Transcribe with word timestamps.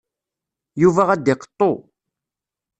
Yuba 0.81 1.03
ad 1.13 1.25
iqeṭṭu. 1.33 1.71